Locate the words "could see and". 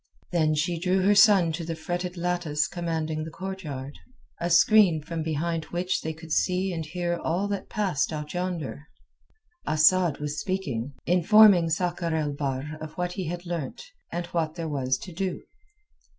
6.11-6.83